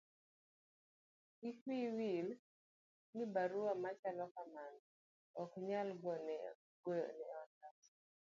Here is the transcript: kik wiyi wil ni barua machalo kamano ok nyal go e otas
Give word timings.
kik 1.39 1.57
wiyi 1.67 1.87
wil 1.97 2.27
ni 3.15 3.25
barua 3.33 3.71
machalo 3.83 4.25
kamano 4.35 4.81
ok 5.41 5.51
nyal 5.67 5.89
go 6.83 6.93
e 7.05 7.07
otas 7.41 7.79